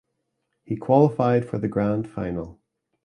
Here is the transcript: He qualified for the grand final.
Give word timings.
He 0.63 0.77
qualified 0.77 1.45
for 1.47 1.59
the 1.59 1.67
grand 1.67 2.07
final. 2.09 2.59